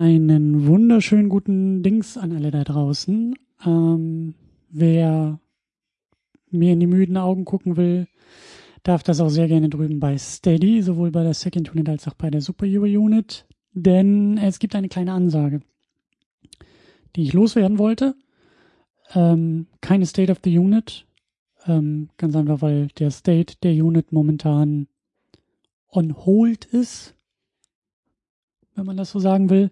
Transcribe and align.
Einen 0.00 0.66
wunderschönen 0.66 1.28
guten 1.28 1.82
Dings 1.82 2.16
an 2.16 2.32
alle 2.32 2.50
da 2.50 2.64
draußen. 2.64 3.34
Ähm, 3.66 4.34
wer 4.70 5.38
mir 6.50 6.72
in 6.72 6.80
die 6.80 6.86
müden 6.86 7.18
Augen 7.18 7.44
gucken 7.44 7.76
will, 7.76 8.08
darf 8.82 9.02
das 9.02 9.20
auch 9.20 9.28
sehr 9.28 9.46
gerne 9.46 9.68
drüben 9.68 10.00
bei 10.00 10.16
Steady, 10.16 10.80
sowohl 10.80 11.10
bei 11.10 11.22
der 11.22 11.34
Second 11.34 11.70
Unit 11.74 11.90
als 11.90 12.08
auch 12.08 12.14
bei 12.14 12.30
der 12.30 12.40
Super 12.40 12.64
Euro 12.64 12.86
Unit. 12.86 13.44
Denn 13.74 14.38
es 14.38 14.58
gibt 14.58 14.74
eine 14.74 14.88
kleine 14.88 15.12
Ansage, 15.12 15.60
die 17.14 17.24
ich 17.24 17.34
loswerden 17.34 17.76
wollte. 17.76 18.14
Ähm, 19.14 19.66
keine 19.82 20.06
State 20.06 20.32
of 20.32 20.40
the 20.42 20.58
Unit. 20.58 21.04
Ähm, 21.66 22.08
ganz 22.16 22.34
einfach, 22.36 22.62
weil 22.62 22.88
der 22.98 23.10
State 23.10 23.56
der 23.62 23.72
Unit 23.72 24.12
momentan 24.12 24.88
on 25.90 26.16
hold 26.24 26.64
ist 26.64 27.16
wenn 28.74 28.86
man 28.86 28.96
das 28.96 29.10
so 29.10 29.18
sagen 29.18 29.50
will. 29.50 29.70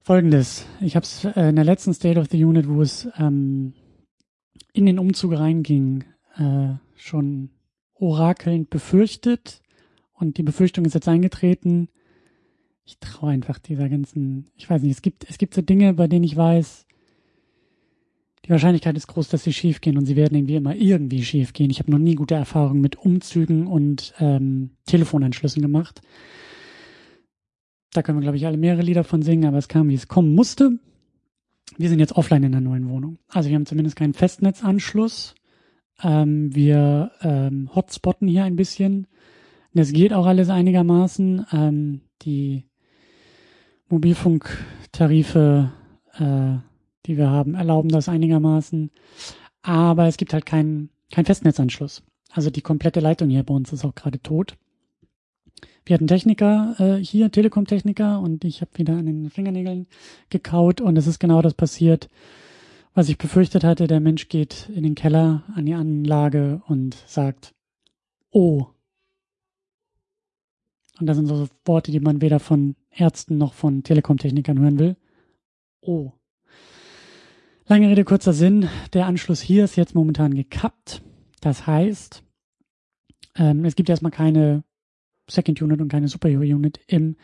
Folgendes. 0.00 0.66
Ich 0.80 0.96
habe 0.96 1.04
es 1.04 1.24
äh, 1.24 1.48
in 1.48 1.56
der 1.56 1.64
letzten 1.64 1.92
State 1.92 2.18
of 2.18 2.28
the 2.30 2.42
Unit, 2.42 2.68
wo 2.68 2.80
es 2.80 3.08
ähm, 3.18 3.74
in 4.72 4.86
den 4.86 4.98
Umzug 4.98 5.38
reinging, 5.38 6.04
äh, 6.36 6.74
schon 6.96 7.50
orakelnd 7.94 8.70
befürchtet. 8.70 9.60
Und 10.14 10.38
die 10.38 10.42
Befürchtung 10.42 10.84
ist 10.84 10.94
jetzt 10.94 11.08
eingetreten. 11.08 11.88
Ich 12.84 12.98
traue 12.98 13.30
einfach 13.30 13.58
dieser 13.58 13.88
ganzen, 13.88 14.50
ich 14.56 14.68
weiß 14.68 14.82
nicht, 14.82 14.92
es 14.92 15.02
gibt, 15.02 15.28
es 15.28 15.36
gibt 15.36 15.54
so 15.54 15.62
Dinge, 15.62 15.94
bei 15.94 16.08
denen 16.08 16.24
ich 16.24 16.36
weiß, 16.36 16.86
die 18.44 18.50
Wahrscheinlichkeit 18.50 18.96
ist 18.96 19.08
groß, 19.08 19.28
dass 19.28 19.44
sie 19.44 19.52
schief 19.52 19.82
gehen 19.82 19.98
und 19.98 20.06
sie 20.06 20.16
werden 20.16 20.34
irgendwie 20.34 20.56
immer 20.56 20.74
irgendwie 20.74 21.22
schief 21.22 21.52
gehen. 21.52 21.70
Ich 21.70 21.80
habe 21.80 21.90
noch 21.90 21.98
nie 21.98 22.14
gute 22.14 22.34
Erfahrungen 22.34 22.80
mit 22.80 22.96
Umzügen 22.96 23.66
und 23.66 24.14
ähm, 24.20 24.70
Telefonanschlüssen 24.86 25.60
gemacht. 25.60 26.00
Da 27.92 28.02
können 28.02 28.18
wir, 28.18 28.22
glaube 28.22 28.36
ich, 28.36 28.46
alle 28.46 28.56
mehrere 28.56 28.82
Lieder 28.82 29.04
von 29.04 29.22
singen, 29.22 29.46
aber 29.46 29.58
es 29.58 29.68
kam, 29.68 29.88
wie 29.88 29.94
es 29.94 30.08
kommen 30.08 30.34
musste. 30.34 30.78
Wir 31.76 31.88
sind 31.88 32.00
jetzt 32.00 32.16
offline 32.16 32.44
in 32.44 32.52
der 32.52 32.60
neuen 32.60 32.88
Wohnung. 32.88 33.18
Also 33.28 33.48
wir 33.48 33.56
haben 33.56 33.66
zumindest 33.66 33.96
keinen 33.96 34.14
Festnetzanschluss. 34.14 35.34
Ähm, 36.02 36.54
wir 36.54 37.12
ähm, 37.22 37.70
hotspotten 37.74 38.28
hier 38.28 38.44
ein 38.44 38.56
bisschen. 38.56 39.06
Das 39.74 39.92
geht 39.92 40.12
auch 40.12 40.26
alles 40.26 40.48
einigermaßen. 40.48 41.46
Ähm, 41.52 42.00
die 42.22 42.64
Mobilfunktarife, 43.88 45.72
äh, 46.14 46.56
die 47.06 47.16
wir 47.16 47.30
haben, 47.30 47.54
erlauben 47.54 47.88
das 47.88 48.08
einigermaßen. 48.08 48.90
Aber 49.62 50.06
es 50.06 50.16
gibt 50.16 50.32
halt 50.32 50.46
keinen 50.46 50.90
kein 51.10 51.24
Festnetzanschluss. 51.24 52.02
Also 52.30 52.50
die 52.50 52.60
komplette 52.60 53.00
Leitung 53.00 53.30
hier 53.30 53.42
bei 53.42 53.54
uns 53.54 53.72
ist 53.72 53.84
auch 53.84 53.94
gerade 53.94 54.20
tot. 54.20 54.56
Wir 55.84 55.94
hatten 55.94 56.06
Techniker 56.06 56.74
äh, 56.78 57.02
hier, 57.02 57.30
Telekom-Techniker, 57.30 58.20
und 58.20 58.44
ich 58.44 58.60
habe 58.60 58.70
wieder 58.74 58.94
an 58.94 59.06
den 59.06 59.30
Fingernägeln 59.30 59.86
gekaut 60.30 60.80
und 60.80 60.96
es 60.96 61.06
ist 61.06 61.18
genau 61.18 61.42
das 61.42 61.54
passiert, 61.54 62.08
was 62.94 63.08
ich 63.08 63.18
befürchtet 63.18 63.64
hatte. 63.64 63.86
Der 63.86 64.00
Mensch 64.00 64.28
geht 64.28 64.68
in 64.74 64.82
den 64.82 64.94
Keller 64.94 65.44
an 65.54 65.66
die 65.66 65.74
Anlage 65.74 66.62
und 66.66 66.96
sagt, 67.06 67.54
oh. 68.30 68.66
Und 71.00 71.06
das 71.06 71.16
sind 71.16 71.26
so 71.26 71.48
Worte, 71.64 71.92
die 71.92 72.00
man 72.00 72.20
weder 72.20 72.40
von 72.40 72.74
Ärzten 72.90 73.38
noch 73.38 73.54
von 73.54 73.82
Telekom-Technikern 73.82 74.58
hören 74.58 74.78
will. 74.78 74.96
Oh. 75.80 76.12
Lange 77.66 77.88
Rede, 77.88 78.04
kurzer 78.04 78.32
Sinn. 78.32 78.68
Der 78.94 79.06
Anschluss 79.06 79.40
hier 79.40 79.64
ist 79.64 79.76
jetzt 79.76 79.94
momentan 79.94 80.34
gekappt. 80.34 81.02
Das 81.40 81.66
heißt, 81.66 82.24
ähm, 83.36 83.64
es 83.64 83.76
gibt 83.76 83.88
erstmal 83.88 84.10
keine 84.10 84.64
Second 85.28 85.60
Unit 85.62 85.80
und 85.80 85.88
keine 85.88 86.08
Superhero 86.08 86.42
Unit 86.42 86.80
im 86.86 87.16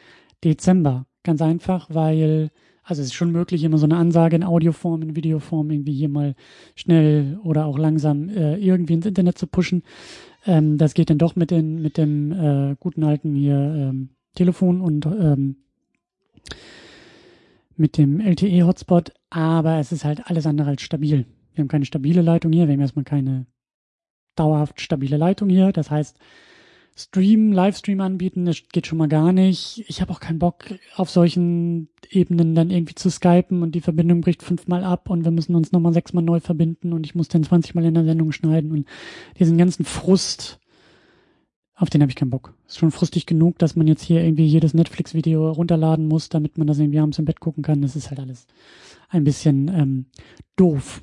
Dezember. 0.43 1.07
Ganz 1.23 1.41
einfach, 1.41 1.89
weil, 1.91 2.51
also 2.83 3.01
es 3.01 3.09
ist 3.09 3.15
schon 3.15 3.33
möglich, 3.33 3.65
immer 3.65 3.79
so 3.79 3.87
eine 3.87 3.97
Ansage 3.97 4.37
in 4.37 4.45
Audioform, 4.45 5.03
in 5.03 5.17
Videoform 5.17 5.71
irgendwie 5.71 5.95
hier 5.95 6.09
mal 6.09 6.35
schnell 6.75 7.39
oder 7.43 7.67
auch 7.67 7.79
langsam 7.79 8.29
äh, 8.29 8.57
irgendwie 8.57 8.95
ins 8.95 9.07
Internet 9.07 9.39
zu 9.39 9.47
pushen. 9.47 9.83
Ähm, 10.47 10.77
das 10.77 10.95
geht 10.95 11.11
dann 11.11 11.19
doch 11.19 11.37
mit, 11.37 11.51
den, 11.51 11.81
mit 11.81 11.97
dem 11.97 12.33
äh, 12.33 12.77
guten 12.79 13.05
alten 13.05 13.35
hier 13.35 13.57
ähm, 13.57 14.11
Telefon 14.35 14.81
und 14.81 15.07
ähm, 15.07 15.57
mit 17.77 17.99
dem 17.99 18.21
LTE-Hotspot, 18.21 19.13
aber 19.31 19.79
es 19.79 19.91
ist 19.91 20.05
halt 20.05 20.27
alles 20.27 20.47
andere 20.47 20.71
als 20.71 20.83
stabil. 20.83 21.27
Wir 21.55 21.63
haben 21.63 21.69
keine 21.69 21.85
stabile 21.85 22.23
Leitung 22.23 22.53
hier, 22.53 22.67
wir 22.67 22.75
haben 22.75 22.81
erstmal 22.81 23.05
keine 23.05 23.47
dauerhaft 24.37 24.81
stabile 24.81 25.17
Leitung 25.17 25.49
hier. 25.49 25.73
Das 25.73 25.91
heißt, 25.91 26.19
Stream, 26.97 27.51
Livestream 27.51 28.01
anbieten, 28.01 28.45
das 28.45 28.63
geht 28.73 28.87
schon 28.87 28.99
mal 28.99 29.09
gar 29.09 29.33
nicht. 29.33 29.85
Ich 29.89 30.01
habe 30.01 30.13
auch 30.13 30.21
keinen 30.21 30.39
Bock, 30.39 30.67
auf 30.95 31.11
solchen 31.11 31.89
Ebenen 32.09 32.55
dann 32.55 32.71
irgendwie 32.71 32.95
zu 32.95 33.11
skypen 33.11 33.63
und 33.63 33.75
die 33.75 33.81
Verbindung 33.81 34.21
bricht 34.21 34.45
fünfmal 34.45 34.85
ab 34.85 35.11
und 35.11 35.25
wir 35.25 35.33
müssen 35.33 35.57
uns 35.57 35.73
nochmal 35.73 35.93
sechsmal 35.93 36.23
neu 36.23 36.39
verbinden 36.39 36.93
und 36.93 37.05
ich 37.05 37.17
muss 37.17 37.29
dann 37.29 37.43
20 37.43 37.75
Mal 37.75 37.85
in 37.85 37.95
der 37.95 38.05
Sendung 38.05 38.31
schneiden 38.31 38.71
und 38.71 38.87
diesen 39.41 39.59
ganzen 39.59 39.85
Frust, 39.85 40.61
auf 41.75 41.91
den 41.91 42.01
habe 42.01 42.11
ich 42.11 42.17
keinen 42.17 42.31
Bock. 42.31 42.55
Ist 42.69 42.79
schon 42.79 42.93
frustig 42.93 43.27
genug, 43.27 43.59
dass 43.59 43.75
man 43.75 43.89
jetzt 43.89 44.03
hier 44.03 44.23
irgendwie 44.23 44.47
jedes 44.47 44.73
Netflix-Video 44.73 45.51
runterladen 45.51 46.07
muss, 46.07 46.29
damit 46.29 46.59
man 46.59 46.69
das 46.69 46.79
irgendwie 46.79 47.01
abends 47.01 47.19
im 47.19 47.25
Bett 47.25 47.41
gucken 47.41 47.65
kann. 47.65 47.83
Das 47.83 47.97
ist 47.97 48.11
halt 48.11 48.21
alles 48.21 48.47
ein 49.09 49.25
bisschen 49.25 49.67
ähm, 49.69 50.07
doof. 50.55 51.03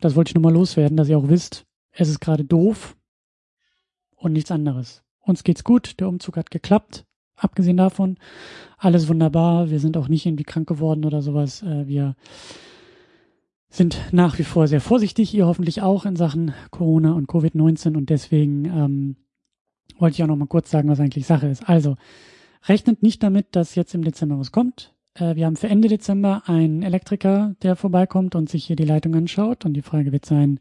Das 0.00 0.16
wollte 0.16 0.30
ich 0.30 0.34
nur 0.34 0.42
mal 0.42 0.52
loswerden, 0.52 0.98
dass 0.98 1.08
ihr 1.08 1.16
auch 1.16 1.28
wisst, 1.28 1.64
es 1.92 2.10
ist 2.10 2.20
gerade 2.20 2.44
doof 2.44 2.94
und 4.16 4.34
nichts 4.34 4.50
anderes. 4.50 5.02
Uns 5.20 5.44
geht's 5.44 5.64
gut, 5.64 6.00
der 6.00 6.08
Umzug 6.08 6.36
hat 6.36 6.50
geklappt. 6.50 7.04
Abgesehen 7.36 7.78
davon, 7.78 8.18
alles 8.76 9.08
wunderbar. 9.08 9.70
Wir 9.70 9.80
sind 9.80 9.96
auch 9.96 10.08
nicht 10.08 10.26
irgendwie 10.26 10.44
krank 10.44 10.68
geworden 10.68 11.04
oder 11.04 11.22
sowas. 11.22 11.62
Äh, 11.62 11.86
wir 11.86 12.16
sind 13.70 13.98
nach 14.12 14.38
wie 14.38 14.44
vor 14.44 14.66
sehr 14.66 14.80
vorsichtig, 14.80 15.32
ihr 15.32 15.46
hoffentlich 15.46 15.80
auch 15.80 16.04
in 16.04 16.16
Sachen 16.16 16.52
Corona 16.70 17.12
und 17.12 17.28
Covid-19 17.28 17.96
und 17.96 18.10
deswegen 18.10 18.64
ähm, 18.64 19.16
wollte 19.98 20.14
ich 20.14 20.22
auch 20.22 20.26
noch 20.26 20.36
mal 20.36 20.46
kurz 20.46 20.70
sagen, 20.70 20.88
was 20.88 21.00
eigentlich 21.00 21.26
Sache 21.26 21.46
ist. 21.46 21.68
Also, 21.68 21.96
rechnet 22.68 23.02
nicht 23.02 23.22
damit, 23.22 23.54
dass 23.56 23.76
jetzt 23.76 23.94
im 23.94 24.02
Dezember 24.02 24.38
was 24.38 24.52
kommt. 24.52 24.92
Äh, 25.14 25.36
wir 25.36 25.46
haben 25.46 25.56
für 25.56 25.68
Ende 25.68 25.88
Dezember 25.88 26.42
einen 26.46 26.82
Elektriker, 26.82 27.54
der 27.62 27.76
vorbeikommt 27.76 28.34
und 28.34 28.50
sich 28.50 28.64
hier 28.64 28.76
die 28.76 28.84
Leitung 28.84 29.14
anschaut 29.14 29.64
und 29.64 29.74
die 29.74 29.82
Frage 29.82 30.12
wird 30.12 30.26
sein, 30.26 30.58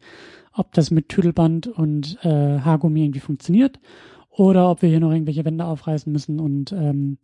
ob 0.53 0.73
das 0.73 0.91
mit 0.91 1.09
Tüdelband 1.09 1.67
und 1.67 2.17
äh, 2.23 2.59
Haargummi 2.59 3.03
irgendwie 3.03 3.19
funktioniert 3.19 3.79
oder 4.29 4.69
ob 4.69 4.81
wir 4.81 4.89
hier 4.89 4.99
noch 4.99 5.11
irgendwelche 5.11 5.45
Wände 5.45 5.65
aufreißen 5.65 6.11
müssen 6.11 6.39
und 6.39 6.71
ähm, 6.71 7.17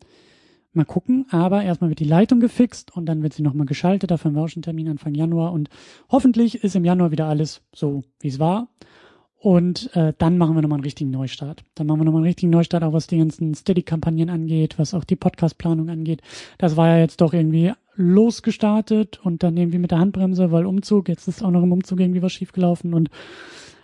mal 0.74 0.86
gucken. 0.86 1.26
Aber 1.30 1.64
erstmal 1.64 1.90
wird 1.90 2.00
die 2.00 2.06
Leitung 2.06 2.40
gefixt 2.40 2.96
und 2.96 3.06
dann 3.06 3.24
wird 3.24 3.34
sie 3.34 3.44
nochmal 3.44 3.66
geschaltet. 3.66 4.12
Dafür 4.12 4.30
haben 4.30 4.36
wir 4.36 4.44
auch 4.44 4.50
schon 4.50 4.64
Termin 4.64 4.90
Anfang 4.90 5.16
Januar 5.16 5.54
und 5.54 5.70
hoffentlich 6.10 6.64
ist 6.64 6.76
im 6.76 6.86
Januar 6.86 7.12
wieder 7.12 7.28
alles 7.28 7.62
so, 7.74 8.04
wie 8.20 8.28
es 8.28 8.40
war. 8.40 8.68
Und 9.38 9.96
äh, 9.96 10.14
dann 10.18 10.40
machen 10.40 10.56
wir 10.56 10.64
nochmal 10.64 10.78
einen 10.78 10.86
richtigen 10.86 11.12
Neustart. 11.12 11.64
Dann 11.76 11.86
machen 11.86 12.00
wir 12.00 12.06
nochmal 12.06 12.22
einen 12.22 12.28
richtigen 12.28 12.50
Neustart, 12.50 12.84
auch 12.84 12.94
was 12.94 13.06
die 13.06 13.20
ganzen 13.20 13.54
Steady-Kampagnen 13.54 14.32
angeht, 14.32 14.80
was 14.80 14.96
auch 14.96 15.04
die 15.04 15.16
Podcast-Planung 15.16 15.90
angeht. 15.90 16.22
Das 16.58 16.78
war 16.78 16.88
ja 16.88 16.98
jetzt 16.98 17.22
doch 17.22 17.32
irgendwie 17.32 17.72
losgestartet 17.96 19.24
und 19.24 19.44
dann 19.44 19.56
irgendwie 19.56 19.78
mit 19.78 19.92
der 19.92 20.00
Handbremse, 20.00 20.52
weil 20.52 20.66
Umzug, 20.66 21.10
jetzt 21.10 21.28
ist 21.28 21.44
auch 21.44 21.52
noch 21.52 21.64
im 21.64 21.72
Umzug 21.72 22.00
irgendwie 22.00 22.22
was 22.22 22.34
schiefgelaufen 22.34 22.94
und 22.94 23.10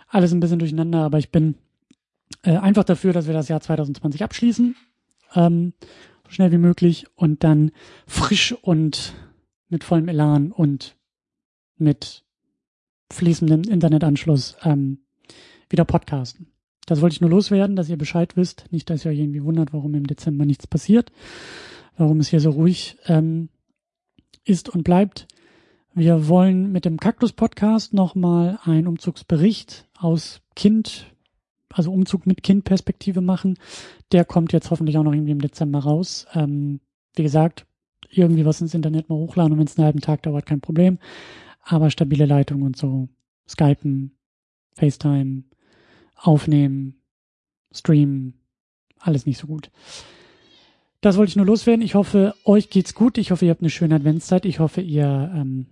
alles 0.08 0.32
ein 0.32 0.40
bisschen 0.40 0.58
durcheinander, 0.58 0.98
aber 0.98 1.18
ich 1.18 1.30
bin 1.30 1.54
äh, 2.42 2.56
einfach 2.56 2.84
dafür, 2.84 3.12
dass 3.12 3.26
wir 3.26 3.34
das 3.34 3.48
Jahr 3.48 3.60
2020 3.60 4.22
abschließen, 4.22 4.76
ähm, 5.34 5.72
so 6.24 6.30
schnell 6.30 6.52
wie 6.52 6.58
möglich 6.58 7.06
und 7.14 7.44
dann 7.44 7.72
frisch 8.06 8.52
und 8.52 9.14
mit 9.68 9.84
vollem 9.84 10.08
Elan 10.08 10.52
und 10.52 10.96
mit 11.76 12.24
fließendem 13.12 13.62
Internetanschluss 13.64 14.56
ähm, 14.64 14.98
wieder 15.68 15.84
podcasten. 15.84 16.48
Das 16.86 17.00
wollte 17.00 17.14
ich 17.14 17.20
nur 17.20 17.30
loswerden, 17.30 17.76
dass 17.76 17.88
ihr 17.88 17.96
Bescheid 17.96 18.36
wisst. 18.36 18.66
Nicht, 18.70 18.90
dass 18.90 19.04
ihr 19.04 19.12
euch 19.12 19.18
irgendwie 19.18 19.44
wundert, 19.44 19.72
warum 19.72 19.94
im 19.94 20.06
Dezember 20.06 20.44
nichts 20.44 20.66
passiert, 20.66 21.12
warum 21.96 22.20
es 22.20 22.28
hier 22.28 22.40
so 22.40 22.50
ruhig 22.50 22.96
ähm, 23.06 23.48
ist 24.44 24.68
und 24.68 24.82
bleibt. 24.82 25.28
Wir 25.94 26.26
wollen 26.28 26.72
mit 26.72 26.84
dem 26.84 26.98
Kaktus-Podcast 26.98 27.92
nochmal 27.92 28.58
einen 28.64 28.86
Umzugsbericht 28.86 29.88
aus 29.98 30.40
Kind 30.56 31.12
also 31.72 31.92
Umzug 31.92 32.26
mit 32.26 32.42
Kindperspektive 32.42 33.20
machen. 33.20 33.58
Der 34.12 34.24
kommt 34.24 34.52
jetzt 34.52 34.70
hoffentlich 34.70 34.98
auch 34.98 35.02
noch 35.02 35.12
irgendwie 35.12 35.32
im 35.32 35.40
Dezember 35.40 35.80
raus. 35.80 36.26
Ähm, 36.34 36.80
wie 37.14 37.22
gesagt, 37.22 37.66
irgendwie 38.10 38.44
was 38.44 38.60
ins 38.60 38.74
Internet 38.74 39.08
mal 39.08 39.16
hochladen 39.16 39.52
und 39.52 39.58
wenn 39.58 39.66
es 39.66 39.78
einen 39.78 39.86
halben 39.86 40.00
Tag 40.00 40.22
dauert, 40.22 40.46
kein 40.46 40.60
Problem. 40.60 40.98
Aber 41.62 41.90
stabile 41.90 42.26
Leitung 42.26 42.62
und 42.62 42.76
so, 42.76 43.08
Skypen, 43.48 44.16
FaceTime, 44.74 45.44
aufnehmen, 46.16 47.00
streamen, 47.72 48.34
alles 48.98 49.26
nicht 49.26 49.38
so 49.38 49.46
gut. 49.46 49.70
Das 51.00 51.16
wollte 51.16 51.30
ich 51.30 51.36
nur 51.36 51.46
loswerden. 51.46 51.84
Ich 51.84 51.96
hoffe, 51.96 52.34
euch 52.44 52.70
geht's 52.70 52.94
gut. 52.94 53.18
Ich 53.18 53.32
hoffe, 53.32 53.44
ihr 53.44 53.50
habt 53.50 53.60
eine 53.60 53.70
schöne 53.70 53.96
Adventszeit. 53.96 54.44
Ich 54.44 54.60
hoffe, 54.60 54.80
ihr 54.80 55.32
ähm, 55.34 55.66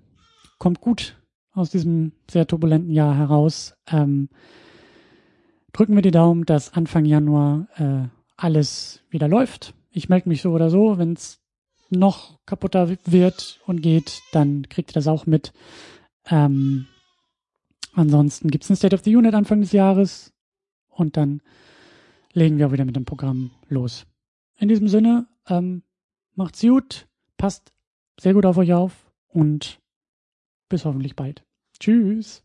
kommt 0.58 0.81
gut 0.81 1.17
aus 1.53 1.70
diesem 1.70 2.12
sehr 2.29 2.46
turbulenten 2.46 2.93
Jahr 2.93 3.17
heraus. 3.17 3.75
Ähm, 3.91 4.29
drücken 5.72 5.94
wir 5.94 6.02
die 6.02 6.11
Daumen, 6.11 6.44
dass 6.44 6.75
Anfang 6.75 7.05
Januar 7.05 7.67
äh, 7.76 8.08
alles 8.37 9.02
wieder 9.11 9.28
läuft. 9.28 9.75
Ich 9.90 10.08
melde 10.08 10.28
mich 10.28 10.43
so 10.43 10.52
oder 10.52 10.70
so, 10.70 10.99
wenn 10.99 11.12
es 11.12 11.40
noch 11.90 12.38
kaputter 12.46 12.96
wird 13.05 13.61
und 13.67 13.82
geht, 13.82 14.22
dann 14.32 14.69
kriegt 14.69 14.90
ihr 14.90 14.94
das 14.94 15.08
auch 15.08 15.26
mit. 15.26 15.52
Ähm, 16.26 16.87
ansonsten 17.93 18.49
gibt 18.50 18.64
es 18.64 18.70
ein 18.70 18.76
State 18.76 18.94
of 18.94 19.02
the 19.02 19.14
Unit 19.17 19.34
Anfang 19.34 19.61
des 19.61 19.72
Jahres 19.72 20.32
und 20.88 21.17
dann 21.17 21.43
legen 22.32 22.58
wir 22.58 22.69
auch 22.69 22.72
wieder 22.72 22.84
mit 22.84 22.96
dem 22.96 23.05
Programm 23.05 23.50
los. 23.69 24.06
In 24.58 24.69
diesem 24.69 24.88
Sinne, 24.88 25.26
ähm, 25.49 25.82
macht's 26.34 26.61
gut, 26.61 27.08
passt 27.37 27.72
sehr 28.20 28.34
gut 28.34 28.46
auf 28.46 28.58
euch 28.58 28.72
auf 28.72 29.11
und 29.28 29.81
bis 30.69 30.84
hoffentlich 30.84 31.17
bald. 31.17 31.44
Tschüss. 31.78 32.44